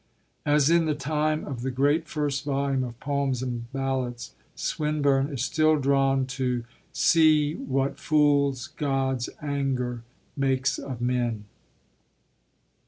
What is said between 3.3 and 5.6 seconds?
and Ballads, Swinburne is